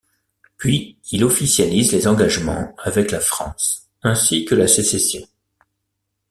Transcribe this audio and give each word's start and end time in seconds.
Puis 0.57 0.97
il 1.11 1.23
officialise 1.23 1.91
les 1.91 2.07
engagements 2.07 2.73
avec 2.79 3.11
la 3.11 3.19
France 3.19 3.87
ainsi 4.01 4.45
que 4.45 4.55
la 4.55 4.67
sécession. 4.67 5.21